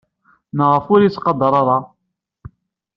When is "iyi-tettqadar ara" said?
1.01-1.77